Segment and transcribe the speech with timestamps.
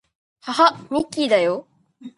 [0.39, 1.67] はは、ミッキーだよ